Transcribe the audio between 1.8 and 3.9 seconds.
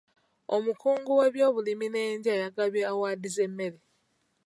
n'endya yagabye awaadi z'emmere.